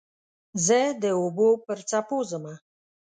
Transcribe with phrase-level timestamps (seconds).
[0.65, 2.53] زه د اوبو پر څپو ځمه